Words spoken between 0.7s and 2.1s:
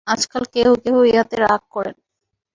কেহ ইহাতে রাগ করেন।